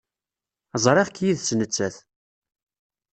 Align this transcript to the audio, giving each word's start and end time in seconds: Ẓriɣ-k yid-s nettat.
Ẓriɣ-k 0.83 1.17
yid-s 1.25 1.49
nettat. 1.59 1.95